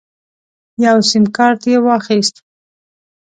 یو 0.85 0.97
سیم 1.09 1.25
کارت 1.37 1.61
یې 1.71 1.77
واخیست. 1.85 2.35